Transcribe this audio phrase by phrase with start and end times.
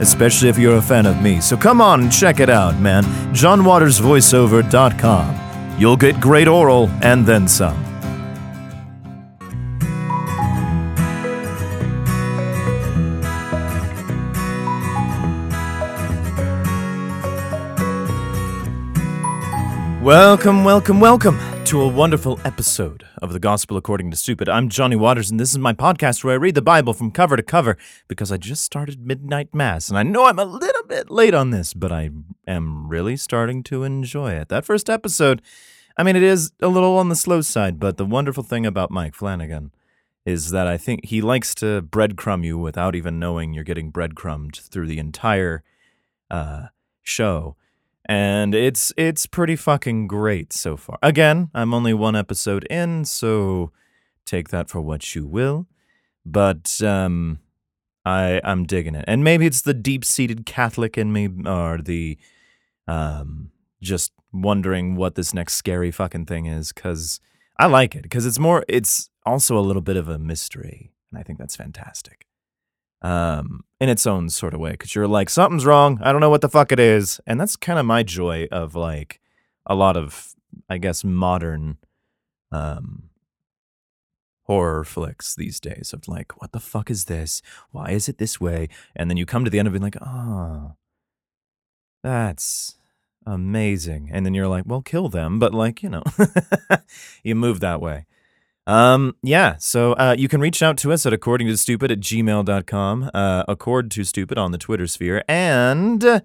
[0.00, 1.40] especially if you're a fan of me.
[1.40, 3.04] So come on and check it out, man.
[3.34, 5.36] johnwatersvoiceover.com.
[5.78, 7.86] You'll get great oral and then some.
[20.02, 21.38] Welcome, welcome, welcome
[21.70, 24.48] to a wonderful episode of the Gospel According to Stupid.
[24.48, 27.36] I'm Johnny Waters, and this is my podcast where I read the Bible from cover
[27.36, 31.12] to cover because I just started Midnight Mass, and I know I'm a little bit
[31.12, 32.10] late on this, but I
[32.44, 34.48] am really starting to enjoy it.
[34.48, 35.42] That first episode,
[35.96, 38.90] I mean, it is a little on the slow side, but the wonderful thing about
[38.90, 39.70] Mike Flanagan
[40.26, 44.56] is that I think he likes to breadcrumb you without even knowing you're getting breadcrumbed
[44.56, 45.62] through the entire
[46.32, 46.66] uh,
[47.04, 47.54] show
[48.10, 50.98] and it's it's pretty fucking great so far.
[51.00, 53.70] Again, I'm only one episode in, so
[54.26, 55.68] take that for what you will.
[56.26, 57.38] But um,
[58.04, 62.18] I I'm digging it, and maybe it's the deep seated Catholic in me, or the
[62.88, 67.20] um, just wondering what this next scary fucking thing is, because
[67.60, 68.64] I like it, because it's more.
[68.66, 72.26] It's also a little bit of a mystery, and I think that's fantastic
[73.02, 75.98] um, in its own sort of way because you're like something's wrong.
[76.02, 77.20] I don't know what the fuck it is.
[77.26, 79.20] And that's kind of my joy of like
[79.66, 80.34] a lot of
[80.68, 81.76] i guess modern
[82.50, 83.04] um
[84.44, 87.40] horror flicks these days of like what the fuck is this?
[87.70, 88.68] Why is it this way?
[88.96, 90.74] And then you come to the end of it like oh
[92.02, 92.76] that's
[93.26, 94.10] amazing.
[94.12, 96.02] And then you're like well kill them but like you know
[97.22, 98.06] you move that way
[98.70, 101.98] um, yeah, so uh, you can reach out to us at according to stupid at
[101.98, 106.22] gmail.com, uh, accord to stupid on the Twitter sphere, and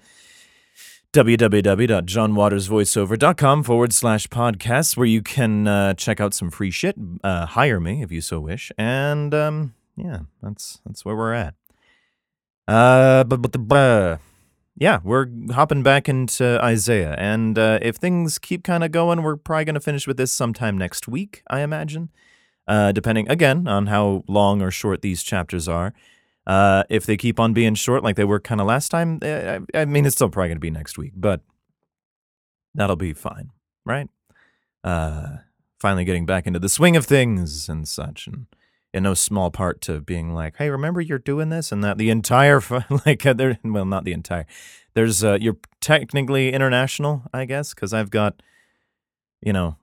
[1.12, 7.80] www.johnwatersvoiceover.com forward slash podcasts, where you can uh, check out some free shit, uh, hire
[7.80, 11.56] me if you so wish, and um, yeah, that's that's where we're at.
[12.68, 14.20] Uh, but, but, but
[14.78, 19.36] yeah, we're hopping back into Isaiah, and uh, if things keep kind of going, we're
[19.36, 22.12] probably going to finish with this sometime next week, I imagine
[22.68, 25.94] uh, depending again on how long or short these chapters are.
[26.48, 29.60] Uh, if they keep on being short like they were kind of last time, eh,
[29.74, 31.42] I, I, mean, it's still probably going to be next week, but
[32.76, 33.52] that'll be fine,
[33.84, 34.08] right?
[34.84, 35.38] Uh,
[35.80, 38.46] finally getting back into the swing of things and such, and
[38.94, 41.98] in no small part to being like, hey, remember you're doing this and that.
[41.98, 42.62] The entire
[43.06, 44.46] like, uh, there, well, not the entire.
[44.94, 48.42] There's uh, you're technically international, I guess, because I've got,
[49.42, 49.76] you know,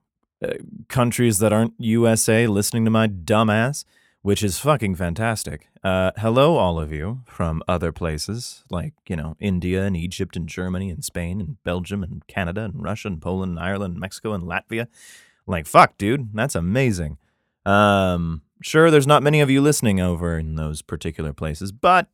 [0.42, 0.54] uh,
[0.88, 3.84] countries that aren't USA listening to my dumbass,
[4.22, 5.68] which is fucking fantastic.
[5.84, 10.48] Uh, hello, all of you from other places like, you know, India and Egypt and
[10.48, 14.32] Germany and Spain and Belgium and Canada and Russia and Poland and Ireland and Mexico
[14.32, 14.86] and Latvia.
[15.46, 17.18] Like, fuck, dude, that's amazing.
[17.66, 22.08] Um, sure, there's not many of you listening over in those particular places, but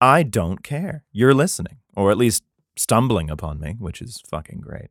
[0.00, 1.04] I don't care.
[1.12, 2.44] You're listening, or at least
[2.76, 4.88] stumbling upon me, which is fucking great.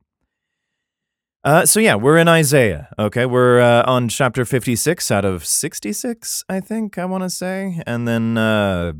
[1.48, 2.90] Uh, so yeah, we're in Isaiah.
[3.00, 7.82] Okay, we're uh, on chapter fifty-six out of sixty-six, I think I want to say,
[7.88, 8.92] and then, uh,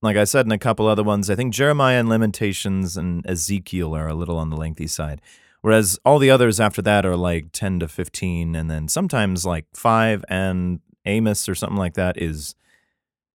[0.00, 3.96] like I said, in a couple other ones, I think Jeremiah and Lamentations and Ezekiel
[3.96, 5.20] are a little on the lengthy side,
[5.60, 9.64] whereas all the others after that are like ten to fifteen, and then sometimes like
[9.74, 12.54] five, and Amos or something like that is,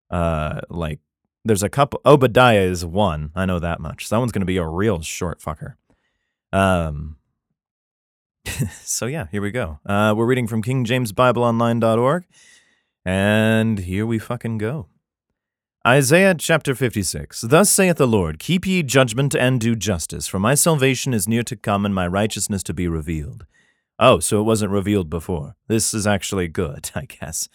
[0.09, 1.00] uh, like
[1.44, 2.00] there's a couple.
[2.06, 3.31] Obadiah is one.
[3.36, 4.07] I know that much.
[4.07, 5.74] So that one's gonna be a real short fucker.
[6.54, 7.18] Um
[8.84, 9.80] so yeah, here we go.
[9.86, 12.25] Uh, we're reading from KingJamesBibleOnline.org,
[13.06, 14.88] and here we fucking go.
[15.86, 20.56] Isaiah chapter 56 Thus saith the Lord, Keep ye judgment and do justice, for my
[20.56, 23.45] salvation is near to come, and my righteousness to be revealed.
[24.00, 25.56] Oh, so it wasn't revealed before.
[25.68, 27.48] This is actually good, I guess.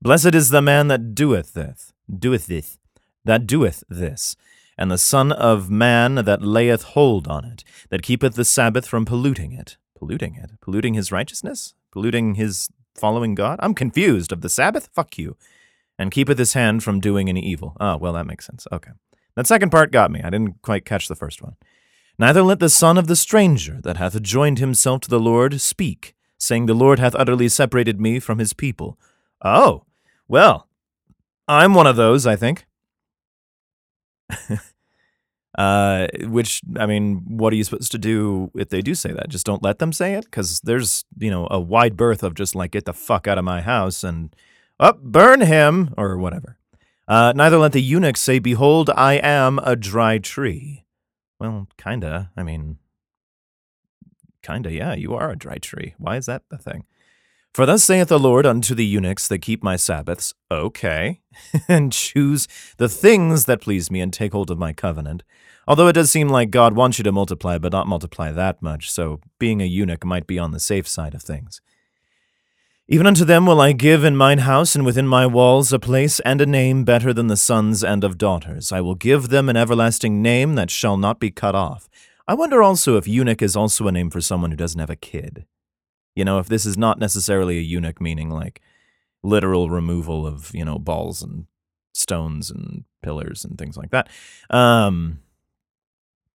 [0.00, 2.78] Blessed is the man that doeth this, doeth this,
[3.24, 4.36] that doeth this,
[4.78, 9.04] and the Son of Man that layeth hold on it, that keepeth the Sabbath from
[9.04, 9.76] polluting it.
[10.00, 10.50] Polluting it?
[10.62, 11.74] Polluting his righteousness?
[11.92, 13.60] Polluting his following God?
[13.62, 14.32] I'm confused.
[14.32, 14.88] Of the Sabbath?
[14.94, 15.36] Fuck you.
[15.98, 17.76] And keepeth his hand from doing any evil.
[17.78, 18.66] Oh, well, that makes sense.
[18.72, 18.92] Okay.
[19.36, 20.22] That second part got me.
[20.24, 21.56] I didn't quite catch the first one.
[22.18, 26.14] Neither let the son of the stranger that hath joined himself to the Lord speak,
[26.38, 28.98] saying, The Lord hath utterly separated me from his people.
[29.44, 29.84] Oh,
[30.28, 30.66] well,
[31.46, 32.66] I'm one of those, I think.
[35.58, 39.28] uh, which, I mean, what are you supposed to do if they do say that?
[39.28, 40.24] Just don't let them say it?
[40.24, 43.44] Because there's, you know, a wide berth of just like, get the fuck out of
[43.44, 44.34] my house and,
[44.78, 46.56] up, oh, burn him, or whatever.
[47.06, 50.86] Uh, neither let the eunuch say, Behold, I am a dry tree.
[51.38, 52.30] Well, kinda.
[52.36, 52.78] I mean,
[54.42, 55.94] kinda, yeah, you are a dry tree.
[55.98, 56.84] Why is that the thing?
[57.52, 61.20] For thus saith the Lord unto the eunuchs that keep my Sabbaths, okay,
[61.68, 65.24] and choose the things that please me and take hold of my covenant.
[65.66, 68.90] Although it does seem like God wants you to multiply, but not multiply that much,
[68.90, 71.60] so being a eunuch might be on the safe side of things.
[72.86, 76.18] Even unto them will I give in mine house and within my walls a place
[76.20, 78.72] and a name better than the sons and of daughters.
[78.72, 81.88] I will give them an everlasting name that shall not be cut off.
[82.26, 84.96] I wonder also if eunuch is also a name for someone who doesn't have a
[84.96, 85.46] kid.
[86.14, 88.60] You know, if this is not necessarily a eunuch, meaning like
[89.22, 91.46] literal removal of, you know, balls and
[91.92, 94.08] stones and pillars and things like that.
[94.48, 95.20] Um,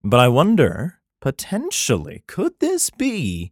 [0.03, 3.51] but I wonder, potentially, could this be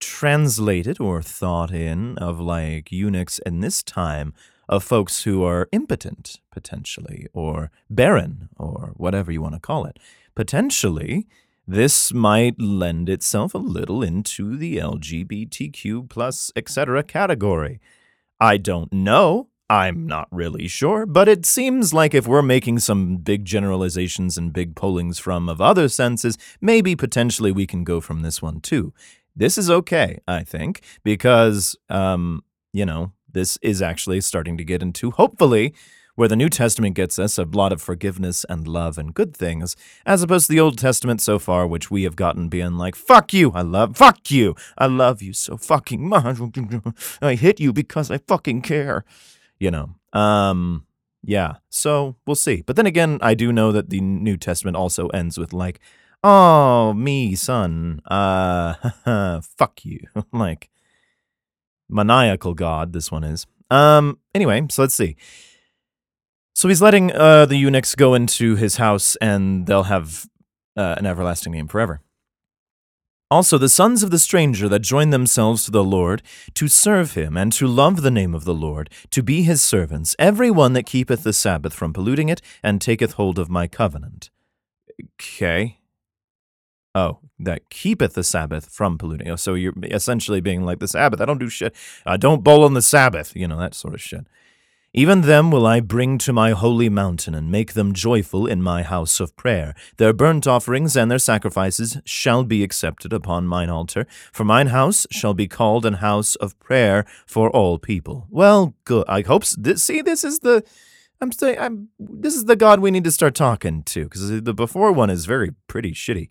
[0.00, 4.34] translated or thought in of like eunuchs in this time
[4.68, 9.98] of folks who are impotent, potentially, or barren, or whatever you want to call it.
[10.34, 11.28] Potentially,
[11.66, 17.02] this might lend itself a little into the LGBTQ plus etc.
[17.02, 17.80] category.
[18.40, 19.48] I don't know.
[19.68, 24.52] I'm not really sure, but it seems like if we're making some big generalizations and
[24.52, 28.92] big pullings from of other senses, maybe potentially we can go from this one too
[29.36, 32.42] this is okay, I think, because, um,
[32.72, 35.74] you know, this is actually starting to get into, hopefully,
[36.16, 39.76] where the New Testament gets us a lot of forgiveness and love and good things,
[40.04, 43.32] as opposed to the Old Testament so far, which we have gotten being like, fuck
[43.32, 46.38] you, I love, fuck you, I love you so fucking much.
[47.22, 49.04] I hit you because I fucking care.
[49.60, 50.86] You know, um,
[51.22, 52.62] yeah, so we'll see.
[52.66, 55.80] But then again, I do know that the New Testament also ends with like,
[56.22, 58.74] oh, me, son, uh,
[59.58, 60.00] fuck you.
[60.32, 60.70] like,
[61.88, 63.46] maniacal God, this one is.
[63.70, 65.16] Um, anyway, so let's see.
[66.56, 70.26] So he's letting uh, the eunuchs go into his house and they'll have
[70.74, 72.00] uh, an everlasting name forever.
[73.30, 76.22] Also, the sons of the stranger that join themselves to the Lord,
[76.54, 80.16] to serve him, and to love the name of the Lord, to be his servants,
[80.18, 84.30] every one that keepeth the Sabbath from polluting it, and taketh hold of my covenant.
[85.20, 85.80] Okay.
[86.94, 89.28] Oh, that keepeth the Sabbath from polluting.
[89.28, 91.20] Oh, so you're essentially being like the Sabbath.
[91.20, 91.74] I don't do shit.
[92.06, 93.36] I don't bowl on the Sabbath.
[93.36, 94.26] You know that sort of shit.
[94.92, 98.82] Even them will I bring to my holy mountain and make them joyful in my
[98.82, 99.74] house of prayer.
[99.98, 105.06] Their burnt offerings and their sacrifices shall be accepted upon mine altar, for mine house
[105.10, 108.26] shall be called an house of prayer for all people.
[108.30, 109.04] Well, good.
[109.06, 109.44] I hope.
[109.58, 110.64] This, see, this is the.
[111.20, 111.58] I'm saying.
[111.58, 111.88] I'm.
[111.98, 115.26] This is the God we need to start talking to because the before one is
[115.26, 116.30] very pretty shitty.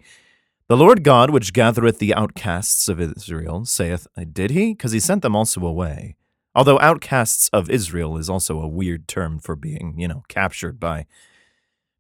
[0.68, 4.74] The Lord God, which gathereth the outcasts of Israel, saith, Did he?
[4.74, 6.16] Because he sent them also away.
[6.56, 11.06] Although outcasts of Israel is also a weird term for being, you know, captured by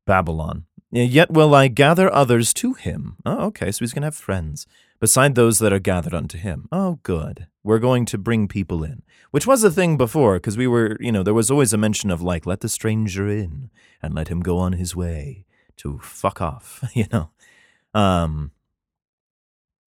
[0.05, 0.65] Babylon.
[0.91, 3.17] Yet will I gather others to him.
[3.25, 4.65] Oh, okay, so he's going to have friends,
[4.99, 6.69] beside those that are gathered unto him.
[6.71, 7.47] Oh, good.
[7.63, 11.11] We're going to bring people in, which was a thing before, because we were, you
[11.11, 13.71] know, there was always a mention of, like, let the stranger in
[14.01, 15.45] and let him go on his way
[15.77, 17.31] to fuck off, you know.
[17.93, 18.51] Um,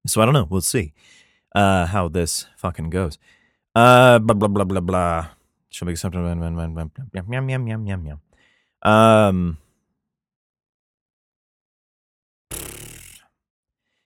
[0.06, 0.48] so I don't know.
[0.50, 0.94] We'll see
[1.56, 3.18] uh, how this fucking goes.
[3.78, 5.28] Uh, blah blah blah blah blah.
[5.70, 6.18] Shall be accepted.
[6.18, 8.20] Yum yum yum yum yum yum.
[8.82, 9.58] Um.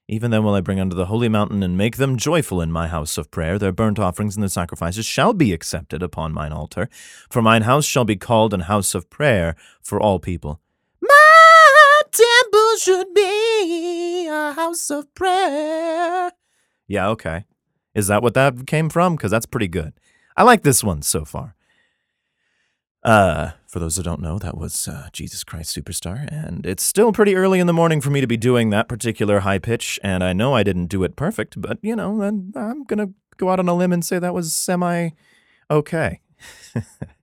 [0.09, 2.89] Even then will I bring unto the holy mountain and make them joyful in my
[2.89, 3.57] house of prayer.
[3.57, 6.89] Their burnt offerings and their sacrifices shall be accepted upon mine altar.
[7.29, 10.59] For mine house shall be called an house of prayer for all people
[11.01, 16.33] My temple should be a house of prayer.
[16.89, 17.45] Yeah, okay.
[17.93, 19.15] Is that what that came from?
[19.15, 19.93] Because that's pretty good.
[20.37, 21.55] I like this one so far.
[23.03, 27.11] Uh, for those who don't know, that was uh, Jesus Christ Superstar, and it's still
[27.11, 30.23] pretty early in the morning for me to be doing that particular high pitch, and
[30.23, 33.67] I know I didn't do it perfect, but you know, I'm gonna go out on
[33.67, 35.09] a limb and say that was semi
[35.69, 36.19] okay.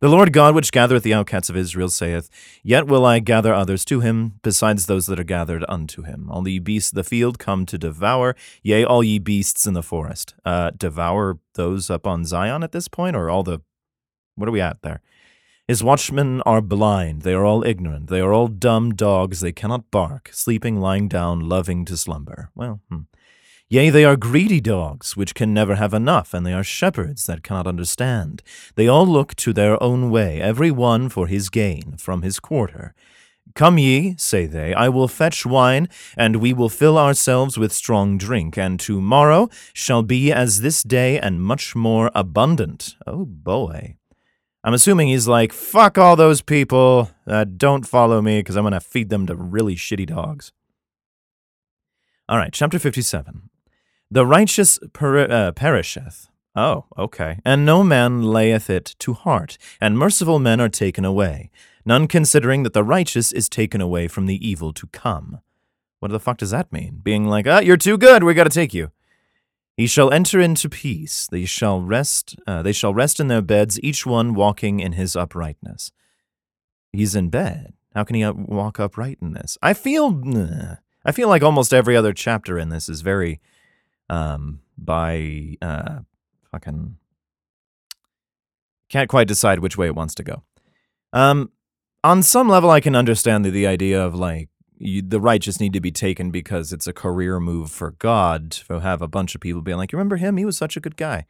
[0.00, 2.30] The Lord God, which gathereth the outcasts of Israel, saith,
[2.62, 6.30] Yet will I gather others to him, besides those that are gathered unto him.
[6.30, 9.82] All ye beasts of the field come to devour, yea, all ye beasts in the
[9.82, 10.36] forest.
[10.44, 13.60] Uh, devour those up on Zion at this point, or all the.
[14.36, 15.00] What are we at there?
[15.66, 19.90] His watchmen are blind, they are all ignorant, they are all dumb dogs, they cannot
[19.90, 22.50] bark, sleeping, lying down, loving to slumber.
[22.54, 23.00] Well, hmm.
[23.70, 27.42] Yea, they are greedy dogs, which can never have enough, and they are shepherds that
[27.42, 28.42] cannot understand.
[28.76, 32.94] They all look to their own way, every one for his gain, from his quarter.
[33.54, 38.16] Come ye, say they, I will fetch wine, and we will fill ourselves with strong
[38.16, 42.96] drink, and tomorrow shall be as this day, and much more abundant.
[43.06, 43.96] Oh boy.
[44.64, 48.72] I'm assuming he's like, fuck all those people, that don't follow me, because I'm going
[48.72, 50.52] to feed them to really shitty dogs.
[52.30, 53.50] All right, chapter 57.
[54.10, 56.28] The righteous per- uh, perisheth.
[56.56, 57.40] Oh, okay.
[57.44, 61.50] And no man layeth it to heart, and merciful men are taken away,
[61.84, 65.40] none considering that the righteous is taken away from the evil to come.
[66.00, 67.00] What the fuck does that mean?
[67.02, 68.90] Being like, ah, you're too good, we gotta take you.
[69.76, 71.28] He shall enter into peace.
[71.30, 72.34] They shall rest.
[72.48, 75.92] Uh, they shall rest in their beds, each one walking in his uprightness.
[76.92, 77.74] He's in bed.
[77.94, 79.56] How can he walk upright in this?
[79.62, 80.20] I feel.
[81.04, 83.40] I feel like almost every other chapter in this is very
[84.08, 86.00] um, by uh,
[86.50, 86.96] fucking
[88.88, 90.42] can't quite decide which way it wants to go.
[91.12, 91.50] Um,
[92.02, 94.48] on some level, I can understand the, the idea of like
[94.78, 98.80] you, the righteous need to be taken because it's a career move for God to
[98.80, 100.36] have a bunch of people being like, "You remember him?
[100.36, 101.26] He was such a good guy."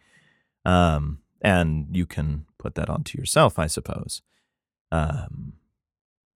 [0.64, 4.22] Um, and you can put that onto yourself, I suppose.
[4.90, 5.54] Um,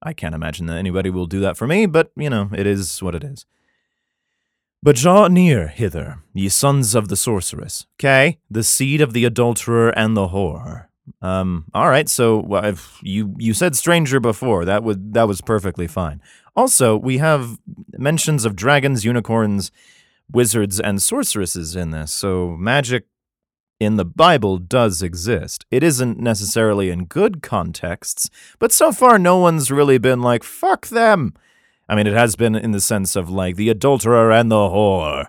[0.03, 3.03] I can't imagine that anybody will do that for me, but you know, it is
[3.03, 3.47] what it is.
[4.83, 7.87] But draw near hither, ye sons of the sorceress.
[8.01, 10.87] Okay, the seed of the adulterer and the whore.
[11.21, 12.09] Um, all right.
[12.09, 14.65] So well, you you said stranger before.
[14.65, 16.21] That would that was perfectly fine.
[16.57, 17.59] Also, we have
[17.93, 19.71] mentions of dragons, unicorns,
[20.31, 22.13] wizards, and sorceresses in this.
[22.13, 23.07] So magic
[23.81, 25.65] in the Bible does exist.
[25.71, 30.89] It isn't necessarily in good contexts, but so far no one's really been like fuck
[30.89, 31.35] them.
[31.93, 35.27] I mean, it has been in the sense of like the adulterer and the whore.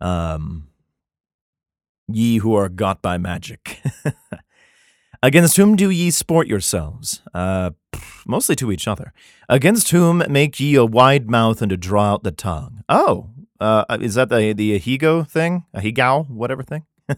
[0.00, 0.66] Um,
[2.08, 3.80] ye who are got by magic.
[5.22, 7.22] Against whom do ye sport yourselves?
[7.32, 7.70] Uh,
[8.26, 9.12] mostly to each other.
[9.48, 12.82] Against whom make ye a wide mouth and to draw out the tongue?
[12.88, 15.64] Oh, uh, is that the the ahigo thing?
[15.76, 16.86] Ahigao, whatever thing?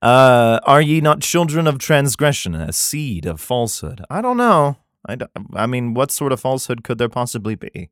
[0.00, 4.04] uh, are ye not children of transgression, a seed of falsehood?
[4.08, 4.76] I don't know.
[5.08, 5.16] I,
[5.54, 7.90] I mean, what sort of falsehood could there possibly be?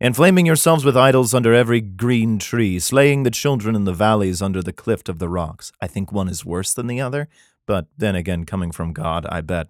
[0.00, 4.60] Inflaming yourselves with idols under every green tree, slaying the children in the valleys under
[4.60, 5.72] the cliff of the rocks.
[5.80, 7.28] I think one is worse than the other,
[7.66, 9.68] but then again, coming from God, I bet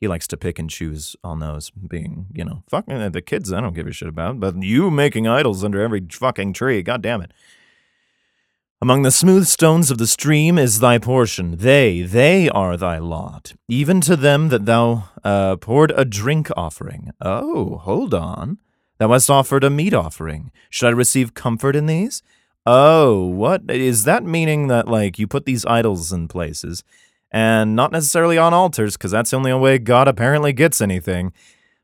[0.00, 3.52] he likes to pick and choose on those being, you know, fucking eh, the kids
[3.52, 7.02] I don't give a shit about, but you making idols under every fucking tree, god
[7.02, 7.32] damn it.
[8.80, 11.56] Among the smooth stones of the stream is thy portion.
[11.56, 13.54] They, they are thy lot.
[13.66, 17.10] Even to them that thou uh, poured a drink offering.
[17.20, 18.58] Oh, hold on.
[18.98, 20.52] Thou hast offered a meat offering.
[20.70, 22.22] Should I receive comfort in these?
[22.64, 23.68] Oh, what?
[23.68, 26.84] Is that meaning that, like, you put these idols in places,
[27.32, 31.32] and not necessarily on altars, because that's the only way God apparently gets anything,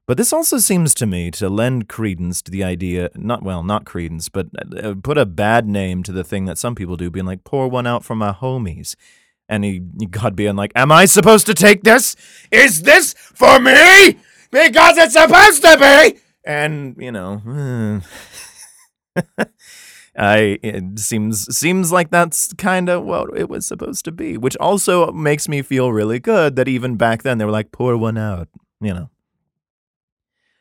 [0.06, 3.84] but this also seems to me to lend credence to the idea, not well, not
[3.87, 7.26] credence, but uh, put a bad name to the thing that some people do, being
[7.26, 8.96] like, pour one out for my homies.
[9.49, 12.16] And he, God being like, Am I supposed to take this?
[12.50, 14.18] Is this for me?
[14.50, 16.20] Because it's supposed to be!
[16.46, 18.00] And, you know,
[20.16, 24.56] I it seems seems like that's kind of what it was supposed to be, which
[24.58, 28.16] also makes me feel really good that even back then they were like, pour one
[28.16, 28.49] out,
[28.80, 29.11] you know.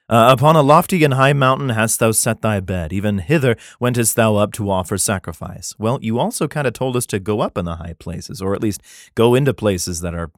[0.10, 4.15] Uh, upon a lofty and high mountain hast thou set thy bed, even hither wentest
[4.15, 5.74] thou up to offer sacrifice.
[5.79, 8.53] Well, you also kind of told us to go up in the high places, or
[8.53, 8.81] at least
[9.15, 10.29] go into places that are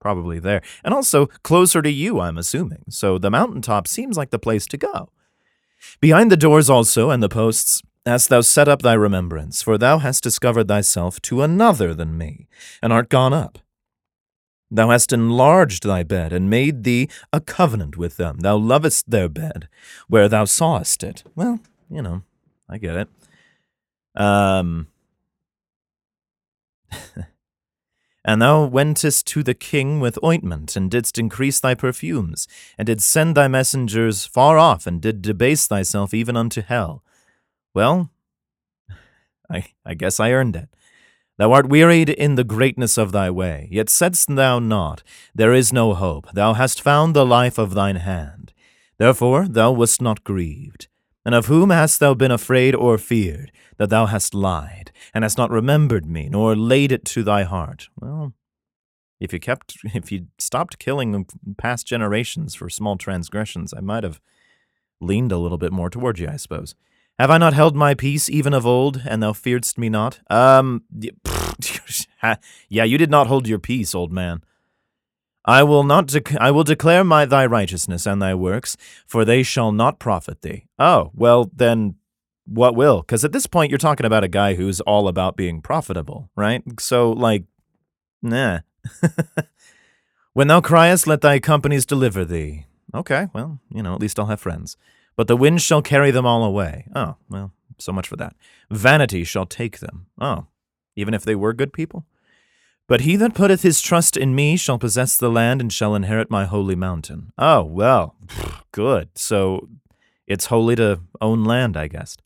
[0.00, 2.84] probably there, and also closer to you, I'm assuming.
[2.90, 5.10] So the mountaintop seems like the place to go.
[6.00, 9.98] Behind the doors also and the posts hast thou set up thy remembrance, for thou
[9.98, 12.48] hast discovered thyself to another than me,
[12.82, 13.58] and art gone up.
[14.70, 18.38] Thou hast enlarged thy bed, and made thee a covenant with them.
[18.40, 19.68] Thou lovest their bed,
[20.08, 21.22] where thou sawest it.
[21.36, 22.22] Well, you know,
[22.68, 23.08] I get it.
[24.20, 24.88] Um,
[28.24, 33.08] and thou wentest to the king with ointment, and didst increase thy perfumes, and didst
[33.08, 37.04] send thy messengers far off, and did debase thyself even unto hell.
[37.72, 38.10] Well,
[39.50, 40.68] I, I guess I earned it.
[41.38, 45.02] Thou art wearied in the greatness of thy way, yet saidst thou not,
[45.34, 46.32] There is no hope.
[46.32, 48.54] Thou hast found the life of thine hand.
[48.98, 50.88] Therefore thou wast not grieved.
[51.26, 55.36] And of whom hast thou been afraid or feared, that thou hast lied, and hast
[55.36, 57.88] not remembered me, nor laid it to thy heart?
[58.00, 58.32] Well,
[59.20, 61.26] if you kept, if you stopped killing
[61.58, 64.20] past generations for small transgressions, I might have
[65.00, 66.74] leaned a little bit more toward you, I suppose.
[67.18, 70.20] Have I not held my peace even of old, and thou fearedst me not?
[70.28, 70.82] Um,
[72.68, 74.42] yeah, you did not hold your peace, old man.
[75.46, 76.08] I will not.
[76.08, 80.42] Dec- I will declare my thy righteousness and thy works, for they shall not profit
[80.42, 80.66] thee.
[80.78, 81.94] Oh well, then
[82.46, 83.00] what will?
[83.00, 86.62] Because at this point, you're talking about a guy who's all about being profitable, right?
[86.78, 87.44] So, like,
[88.22, 88.60] nah.
[90.32, 92.66] when thou criest, let thy companies deliver thee.
[92.94, 94.76] Okay, well, you know, at least I'll have friends.
[95.16, 96.86] But the wind shall carry them all away.
[96.94, 98.36] Oh, well, so much for that.
[98.70, 100.06] Vanity shall take them.
[100.20, 100.46] Oh,
[100.94, 102.04] even if they were good people?
[102.88, 106.30] But he that putteth his trust in me shall possess the land and shall inherit
[106.30, 107.32] my holy mountain.
[107.36, 108.14] Oh, well,
[108.70, 109.08] good.
[109.14, 109.68] So
[110.26, 112.16] it's holy to own land, I guess.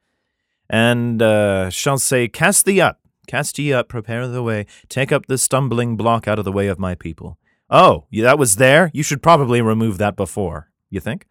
[0.68, 5.26] And uh, shall say, Cast thee up, cast ye up, prepare the way, take up
[5.26, 7.38] the stumbling block out of the way of my people.
[7.70, 8.90] Oh, that was there?
[8.92, 11.26] You should probably remove that before, you think?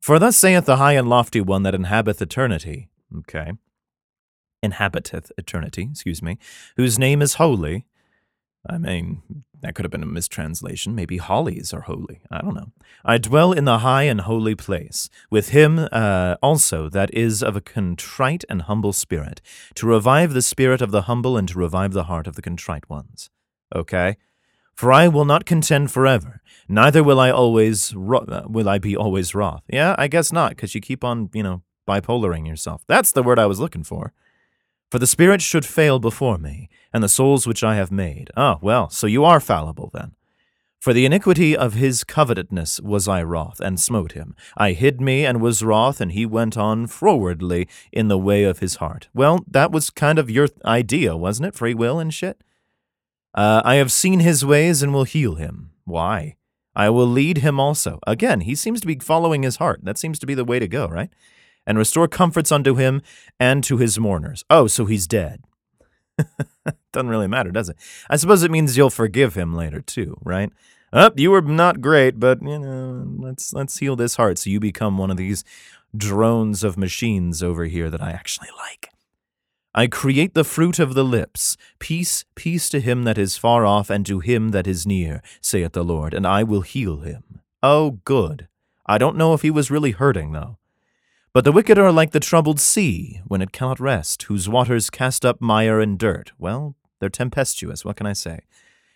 [0.00, 2.88] For thus saith the high and lofty one that inhabiteth eternity.
[3.18, 3.52] Okay.
[4.62, 6.38] Inhabiteth eternity, excuse me,
[6.76, 7.86] whose name is holy.
[8.68, 9.22] I mean,
[9.60, 10.94] that could have been a mistranslation.
[10.94, 12.20] Maybe hollies are holy.
[12.30, 12.72] I don't know.
[13.04, 17.56] I dwell in the high and holy place, with him uh, also that is of
[17.56, 19.40] a contrite and humble spirit,
[19.74, 22.88] to revive the spirit of the humble and to revive the heart of the contrite
[22.88, 23.30] ones.
[23.74, 24.16] Okay?
[24.78, 28.96] For I will not contend forever, neither will I always ro- uh, will I be
[28.96, 29.64] always wroth.
[29.66, 32.84] Yeah, I guess not, because you keep on, you know, bipolaring yourself.
[32.86, 34.12] That's the word I was looking for.
[34.92, 38.30] For the spirit should fail before me, and the souls which I have made.
[38.36, 40.12] Oh, well, so you are fallible then.
[40.78, 44.36] For the iniquity of his covetousness was I wroth, and smote him.
[44.56, 48.60] I hid me, and was wroth, and he went on frowardly in the way of
[48.60, 49.08] his heart.
[49.12, 51.56] Well, that was kind of your idea, wasn't it?
[51.56, 52.44] Free will and shit?
[53.38, 55.70] Uh, I have seen his ways and will heal him.
[55.84, 56.34] Why?
[56.74, 58.00] I will lead him also.
[58.04, 59.78] Again, he seems to be following his heart.
[59.84, 61.08] That seems to be the way to go, right?
[61.64, 63.00] And restore comforts unto him
[63.38, 64.44] and to his mourners.
[64.50, 65.44] Oh, so he's dead.
[66.92, 67.76] Doesn't really matter, does it?
[68.10, 70.50] I suppose it means you'll forgive him later too, right?
[70.92, 74.50] Up, oh, you were not great, but you know, let's let's heal this heart so
[74.50, 75.44] you become one of these
[75.96, 78.90] drones of machines over here that I actually like.
[79.74, 81.56] I create the fruit of the lips.
[81.78, 85.72] Peace, peace to him that is far off and to him that is near, saith
[85.72, 87.40] the Lord, and I will heal him.
[87.62, 88.48] Oh, good.
[88.86, 90.56] I don't know if he was really hurting, though.
[91.34, 95.26] But the wicked are like the troubled sea, when it cannot rest, whose waters cast
[95.26, 96.32] up mire and dirt.
[96.38, 98.40] Well, they're tempestuous, what can I say?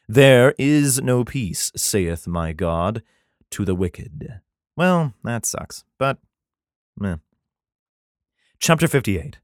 [0.09, 3.03] There is no peace, saith my God,
[3.51, 4.41] to the wicked.
[4.75, 6.19] Well, that sucks, but,
[6.99, 7.17] meh.
[8.59, 9.39] Chapter 58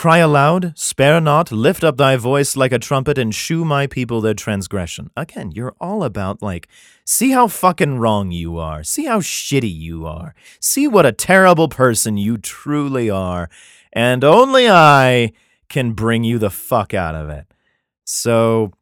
[0.00, 4.22] Cry aloud, spare not, lift up thy voice like a trumpet, and shew my people
[4.22, 5.10] their transgression.
[5.14, 6.68] Again, you're all about, like,
[7.04, 8.82] see how fucking wrong you are.
[8.82, 10.34] See how shitty you are.
[10.58, 13.50] See what a terrible person you truly are.
[13.92, 15.32] And only I
[15.68, 17.52] can bring you the fuck out of it.
[18.06, 18.72] So.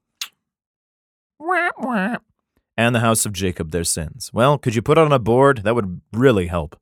[2.76, 4.30] And the house of Jacob their sins.
[4.32, 5.64] Well, could you put it on a board?
[5.64, 6.78] That would really help.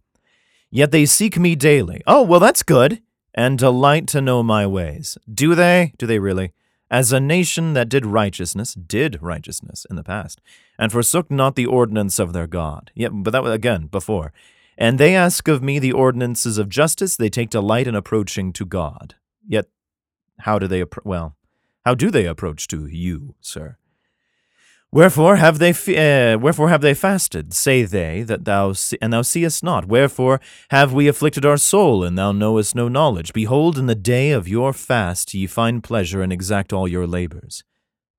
[0.70, 2.02] Yet they seek me daily.
[2.06, 3.00] Oh, well, that's good
[3.36, 5.18] and delight to know my ways.
[5.32, 5.92] Do they?
[5.98, 6.52] Do they really?
[6.90, 10.40] As a nation that did righteousness, did righteousness in the past,
[10.78, 12.92] and forsook not the ordinance of their God.
[12.94, 14.32] Yeah, but that was again before.
[14.78, 18.64] And they ask of me the ordinances of justice, they take delight in approaching to
[18.64, 19.14] God.
[19.46, 19.66] Yet,
[20.40, 21.34] how do they, appro- well,
[21.84, 23.78] how do they approach to you, sir?
[24.96, 27.52] Wherefore have they uh, wherefore have they fasted?
[27.52, 29.84] Say they that thou see- and thou seest not.
[29.84, 33.34] Wherefore have we afflicted our soul, and thou knowest no knowledge?
[33.34, 37.62] Behold, in the day of your fast ye find pleasure and exact all your labors.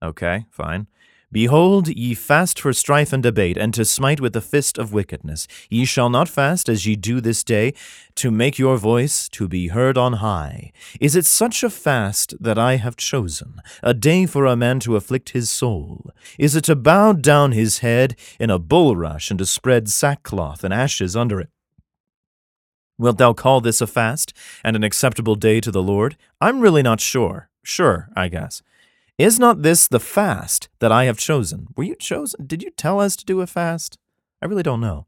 [0.03, 0.85] Okay, fine.
[1.29, 5.45] Behold, ye fast for strife and debate, and to smite with the fist of wickedness.
[5.69, 7.73] Ye shall not fast as ye do this day,
[8.15, 10.71] to make your voice to be heard on high.
[11.01, 14.95] Is it such a fast that I have chosen, a day for a man to
[14.95, 16.09] afflict his soul?
[16.39, 20.73] Is it to bow down his head in a bulrush, and to spread sackcloth and
[20.73, 21.49] ashes under it?
[22.97, 26.15] Wilt thou call this a fast, and an acceptable day to the Lord?
[26.39, 27.49] I'm really not sure.
[27.63, 28.63] Sure, I guess.
[29.17, 31.69] Is not this the fast that I have chosen?
[31.75, 32.45] Were you chosen?
[32.45, 33.97] Did you tell us to do a fast?
[34.43, 35.07] I really don't know.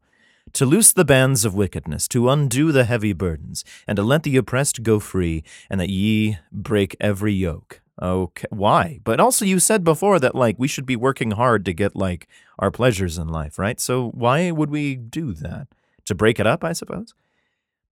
[0.54, 4.36] To loose the bands of wickedness, to undo the heavy burdens, and to let the
[4.36, 7.82] oppressed go free, and that ye break every yoke.
[8.02, 8.98] Okay, why?
[9.04, 12.26] But also, you said before that like we should be working hard to get like
[12.58, 13.78] our pleasures in life, right?
[13.78, 15.68] So why would we do that?
[16.06, 17.14] To break it up, I suppose.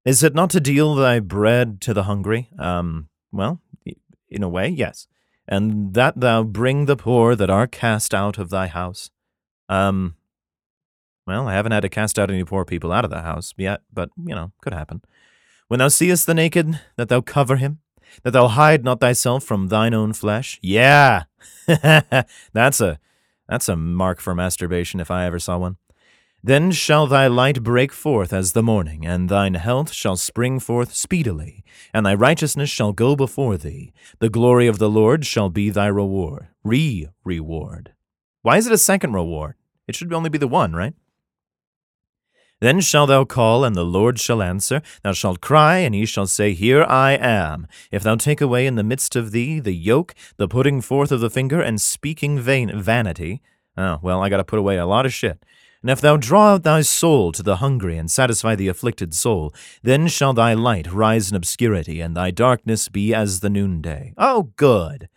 [0.04, 2.48] Is it not to deal thy bread to the hungry?
[2.58, 3.60] Um, well,
[4.28, 5.06] in a way, yes.
[5.48, 9.10] And that thou bring the poor that are cast out of thy house.
[9.68, 10.14] Um,
[11.26, 13.80] well, I haven't had to cast out any poor people out of the house yet,
[13.92, 15.02] but, you know, could happen.
[15.68, 17.80] When thou seest the naked, that thou cover him,
[18.22, 20.58] that thou hide not thyself from thine own flesh.
[20.62, 21.24] Yeah,
[21.66, 22.98] that's a
[23.48, 25.76] that's a mark for masturbation if I ever saw one.
[26.42, 30.94] Then shall thy light break forth as the morning, and thine health shall spring forth
[30.94, 33.92] speedily, and thy righteousness shall go before thee.
[34.20, 36.46] The glory of the Lord shall be thy reward.
[36.62, 37.92] Re reward.
[38.42, 39.56] Why is it a second reward?
[39.88, 40.94] It should only be the one, right?
[42.60, 44.82] Then shalt thou call, and the Lord shall answer.
[45.02, 47.66] Thou shalt cry, and he shall say, Here I am.
[47.90, 51.20] If thou take away in the midst of thee the yoke, the putting forth of
[51.20, 53.42] the finger, and speaking vain vanity,
[53.76, 55.44] oh, well, I got to put away a lot of shit.
[55.80, 59.54] And if thou draw out thy soul to the hungry, and satisfy the afflicted soul,
[59.82, 64.12] then shall thy light rise in obscurity, and thy darkness be as the noonday.
[64.18, 65.08] Oh, good!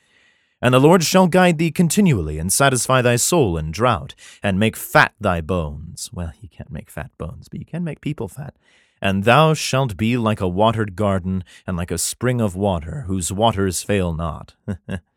[0.62, 4.76] And the Lord shall guide thee continually, and satisfy thy soul in drought, and make
[4.78, 6.12] fat thy bones.
[6.14, 8.56] Well, you can't make fat bones, but you can make people fat.
[9.02, 13.32] And thou shalt be like a watered garden, and like a spring of water, whose
[13.32, 14.54] waters fail not.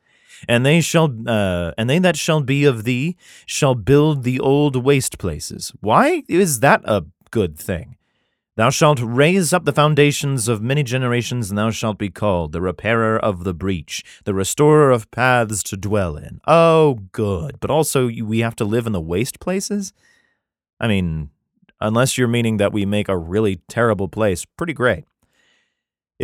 [0.48, 3.16] and they shall, uh, and they that shall be of thee
[3.46, 5.72] shall build the old waste places.
[5.80, 7.96] Why is that a good thing?
[8.56, 12.60] Thou shalt raise up the foundations of many generations, and thou shalt be called the
[12.60, 16.40] repairer of the breach, the restorer of paths to dwell in.
[16.46, 17.58] Oh, good.
[17.58, 19.92] But also, we have to live in the waste places?
[20.78, 21.30] I mean,
[21.80, 25.04] unless you're meaning that we make a really terrible place pretty great.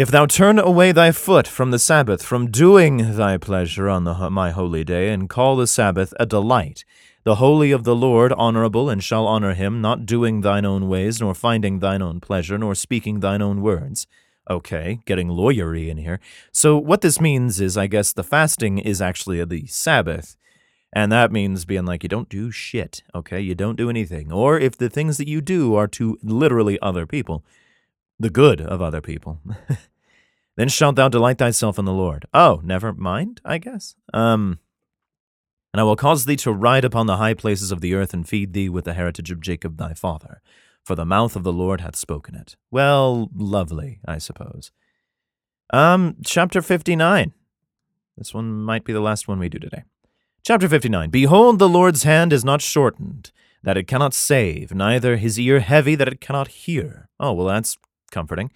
[0.01, 4.31] If thou turn away thy foot from the Sabbath, from doing thy pleasure on the,
[4.31, 6.87] my holy day, and call the Sabbath a delight,
[7.25, 11.21] the holy of the Lord honorable, and shall honor him, not doing thine own ways,
[11.21, 14.07] nor finding thine own pleasure, nor speaking thine own words.
[14.49, 16.19] Okay, getting lawyery in here.
[16.51, 20.39] So what this means is, I guess, the fasting is actually the Sabbath.
[20.95, 23.43] And that means being like, you don't do shit, okay?
[23.43, 24.33] You don't do anything.
[24.33, 27.45] Or if the things that you do are to literally other people,
[28.21, 29.41] the good of other people,
[30.57, 32.27] then shalt thou delight thyself in the Lord.
[32.33, 33.97] Oh, never mind, I guess.
[34.13, 34.59] Um,
[35.73, 38.29] and I will cause thee to ride upon the high places of the earth and
[38.29, 40.43] feed thee with the heritage of Jacob thy father,
[40.85, 42.57] for the mouth of the Lord hath spoken it.
[42.71, 44.71] Well, lovely, I suppose.
[45.73, 47.33] Um, chapter 59.
[48.19, 49.85] This one might be the last one we do today.
[50.45, 51.11] Chapter 59.
[51.11, 53.31] Behold, the Lord's hand is not shortened,
[53.63, 57.09] that it cannot save, neither his ear heavy, that it cannot hear.
[57.21, 57.79] Oh, well, that's
[58.11, 58.51] comforting.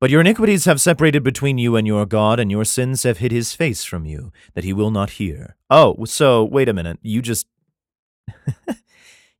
[0.00, 3.32] But your iniquities have separated between you and your God, and your sins have hid
[3.32, 5.56] his face from you, that he will not hear.
[5.68, 6.98] Oh, so wait a minute.
[7.02, 7.46] You just.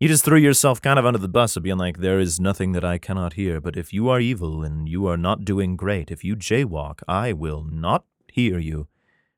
[0.00, 2.72] you just threw yourself kind of under the bus of being like, there is nothing
[2.72, 6.10] that I cannot hear, but if you are evil and you are not doing great,
[6.10, 8.88] if you jaywalk, I will not hear you.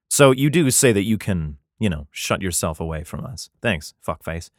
[0.09, 3.51] So you do say that you can, you know, shut yourself away from us.
[3.61, 4.51] Thanks, fuckface.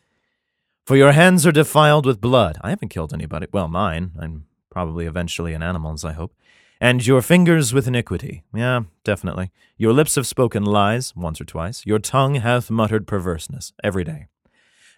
[0.85, 2.57] For your hands are defiled with blood.
[2.61, 3.47] I haven't killed anybody.
[3.51, 4.11] Well, mine.
[4.19, 6.33] I'm probably eventually in animals, I hope.
[6.79, 8.41] And your fingers with iniquity.
[8.55, 9.51] Yeah, definitely.
[9.77, 11.85] Your lips have spoken lies, once or twice.
[11.85, 14.25] Your tongue hath muttered perverseness, every day.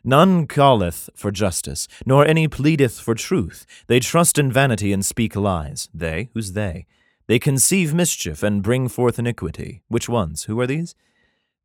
[0.05, 3.65] None calleth for justice, nor any pleadeth for truth.
[3.87, 5.89] They trust in vanity and speak lies.
[5.93, 6.29] They?
[6.33, 6.85] Who's they?
[7.27, 9.81] They conceive mischief and bring forth iniquity.
[9.87, 10.43] Which ones?
[10.43, 10.93] Who are these?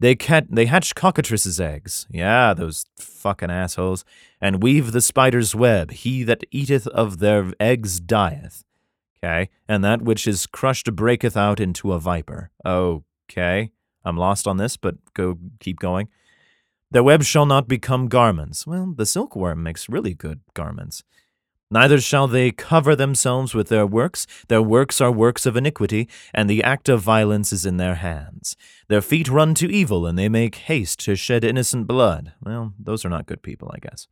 [0.01, 2.07] They, cat- they hatch cockatrices' eggs.
[2.11, 4.05] Yeah, those fucking assholes.
[4.41, 5.91] And weave the spider's web.
[5.91, 8.65] He that eateth of their eggs dieth.
[9.19, 9.51] Okay.
[9.69, 12.51] And that which is crushed breaketh out into a viper.
[12.65, 13.73] Okay.
[14.05, 16.09] I'm lost on this, but go keep going.
[16.91, 18.67] Their web shall not become garments.
[18.67, 21.03] Well, the silkworm makes really good garments.
[21.71, 24.27] Neither shall they cover themselves with their works.
[24.49, 28.57] Their works are works of iniquity, and the act of violence is in their hands.
[28.89, 32.33] Their feet run to evil, and they make haste to shed innocent blood.
[32.43, 34.09] Well, those are not good people, I guess.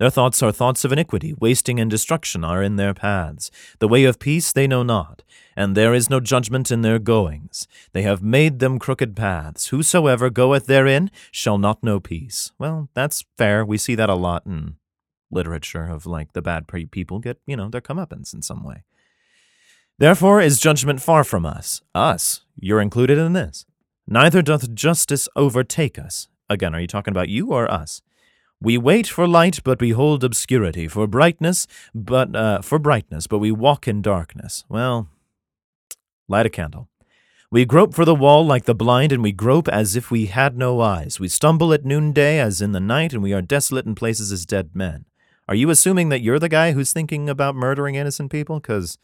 [0.00, 3.50] Their thoughts are thoughts of iniquity, wasting and destruction are in their paths.
[3.80, 5.22] The way of peace they know not,
[5.54, 7.68] and there is no judgment in their goings.
[7.92, 9.68] They have made them crooked paths.
[9.68, 12.50] Whosoever goeth therein shall not know peace.
[12.58, 13.62] Well, that's fair.
[13.62, 14.76] We see that a lot in
[15.30, 18.84] literature of like the bad people get, you know, their comeuppance in some way.
[19.98, 21.82] Therefore is judgment far from us.
[21.94, 22.42] Us.
[22.58, 23.66] You're included in this.
[24.06, 26.28] Neither doth justice overtake us.
[26.48, 28.02] Again, are you talking about you or us?
[28.62, 33.52] We wait for light, but behold obscurity, for brightness, but uh, for brightness, but we
[33.52, 34.64] walk in darkness.
[34.68, 35.08] Well,
[36.28, 36.88] light a candle.
[37.50, 40.56] We grope for the wall like the blind, and we grope as if we had
[40.56, 41.18] no eyes.
[41.18, 44.46] We stumble at noonday as in the night, and we are desolate in places as
[44.46, 45.06] dead men.
[45.50, 48.60] Are you assuming that you're the guy who's thinking about murdering innocent people?
[48.60, 48.98] Because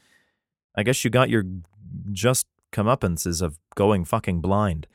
[0.77, 1.43] I guess you got your
[2.13, 4.87] just comeuppances of going fucking blind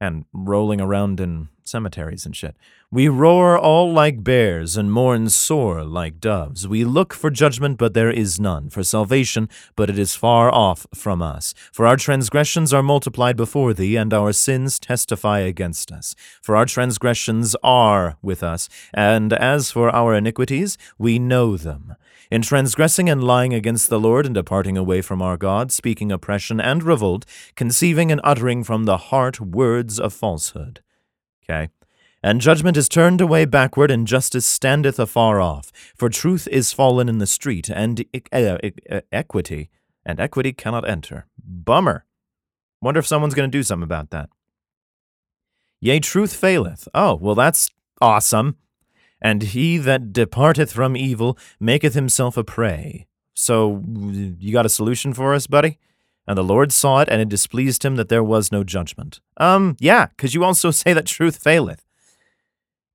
[0.00, 2.56] and rolling around in cemeteries and shit.
[2.90, 6.66] We roar all like bears and mourn sore like doves.
[6.66, 10.86] We look for judgment, but there is none, for salvation, but it is far off
[10.92, 11.54] from us.
[11.72, 16.16] For our transgressions are multiplied before thee, and our sins testify against us.
[16.42, 21.94] For our transgressions are with us, and as for our iniquities, we know them
[22.30, 26.60] in transgressing and lying against the Lord and departing away from our God, speaking oppression
[26.60, 30.80] and revolt, conceiving and uttering from the heart words of falsehood.
[31.42, 31.68] Okay?
[32.22, 35.72] And judgment is turned away backward, and justice standeth afar off.
[35.96, 38.04] For truth is fallen in the street, and
[39.10, 39.70] equity,
[40.04, 41.26] and equity cannot enter.
[41.42, 42.04] Bummer.
[42.82, 44.28] Wonder if someone's going to do something about that.
[45.80, 46.88] Yea, truth faileth.
[46.94, 47.70] Oh, well, that's
[48.02, 48.56] awesome
[49.20, 53.06] and he that departeth from evil maketh himself a prey.
[53.34, 55.78] So, you got a solution for us, buddy?
[56.26, 59.20] And the Lord saw it, and it displeased him that there was no judgment.
[59.38, 61.84] Um, yeah, because you also say that truth faileth.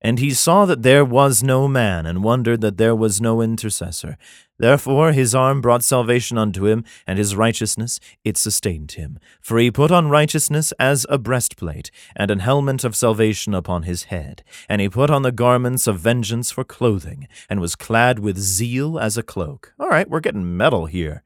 [0.02, 4.18] And he saw that there was no man, and wondered that there was no intercessor.
[4.58, 9.18] Therefore his arm brought salvation unto him, and his righteousness it sustained him.
[9.40, 14.04] For he put on righteousness as a breastplate, and an helmet of salvation upon his
[14.04, 14.42] head.
[14.68, 18.98] And he put on the garments of vengeance for clothing, and was clad with zeal
[18.98, 19.74] as a cloak.
[19.78, 21.22] All right, we're getting metal here.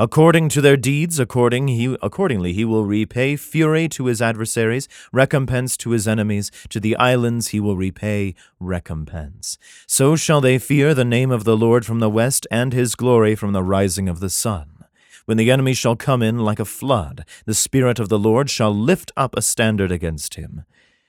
[0.00, 5.76] According to their deeds, according he, accordingly he will repay fury to his adversaries, recompense
[5.76, 9.58] to his enemies, to the islands he will repay recompense.
[9.86, 13.34] So shall they fear the name of the Lord from the west, and his glory
[13.34, 14.86] from the rising of the sun.
[15.26, 18.74] When the enemy shall come in like a flood, the Spirit of the Lord shall
[18.74, 20.64] lift up a standard against him.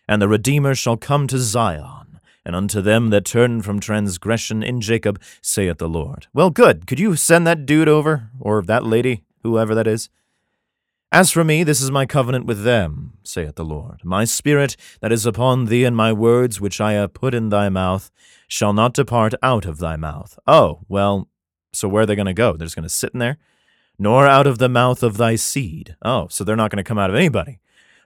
[0.05, 2.10] And the Redeemer shall come to Zion
[2.45, 6.27] and unto them that turn from transgression in Jacob, saith the Lord.
[6.33, 6.87] Well, good.
[6.87, 10.09] Could you send that dude over, or that lady, whoever that is?
[11.11, 14.01] As for me, this is my covenant with them, saith the Lord.
[14.03, 17.69] My spirit that is upon thee, and my words which I have put in thy
[17.69, 18.09] mouth,
[18.47, 20.39] shall not depart out of thy mouth.
[20.47, 21.27] Oh, well,
[21.73, 22.55] so where are they going to go?
[22.55, 23.37] They're just going to sit in there?
[23.99, 25.95] Nor out of the mouth of thy seed.
[26.01, 27.59] Oh, so they're not going to come out of anybody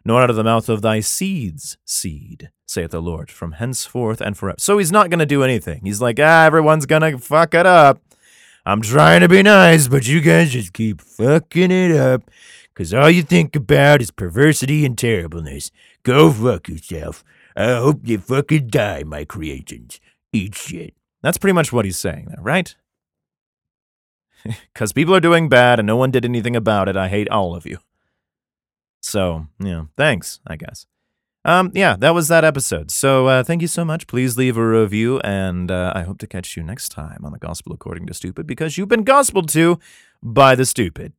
[0.06, 4.38] nor out of the mouth of thy seed's seed, saith the Lord, from henceforth and
[4.38, 4.58] forever.
[4.60, 5.82] So he's not going to do anything.
[5.84, 8.02] He's like, ah, everyone's going to fuck it up.
[8.66, 12.24] I'm trying to be nice, but you guys just keep fucking it up.
[12.74, 15.72] Because all you think about is perversity and terribleness.
[16.04, 17.24] Go fuck yourself.
[17.56, 20.02] I hope you fucking die, my creations.
[20.34, 20.94] Eat shit.
[21.22, 22.76] That's pretty much what he's saying there, right?
[24.74, 26.96] Because people are doing bad and no one did anything about it.
[26.96, 27.80] I hate all of you.
[29.02, 30.86] So, yeah, thanks, I guess.
[31.46, 32.90] Um, yeah, that was that episode.
[32.90, 34.08] So, uh, thank you so much.
[34.08, 37.38] Please leave a review, and uh, I hope to catch you next time on the
[37.38, 39.80] Gospel According to Stupid because you've been gospeled to
[40.24, 41.14] by the stupid.